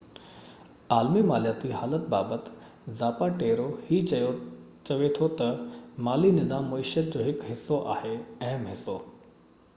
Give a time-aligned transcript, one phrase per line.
[0.95, 2.47] عالمي مالياتي حالت بابت
[3.01, 3.99] زاپاٽيرو هي
[4.89, 5.51] چوي ٿو تہ
[6.09, 8.19] مالي نظام معيشيت جو هڪ حصو آهي
[8.49, 9.01] اهم حصو